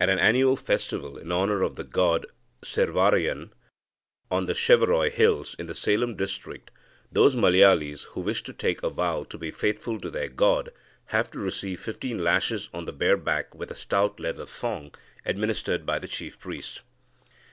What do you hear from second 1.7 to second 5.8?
the god Servarayan on the Shevaroy hills in the